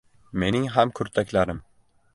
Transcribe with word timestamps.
Mening 0.43 0.65
ham 0.77 0.95
kurtaklarim 1.01 1.63